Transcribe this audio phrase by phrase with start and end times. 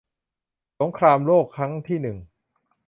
[0.79, 2.17] สงครามโลกครั้งที่หนึ่ง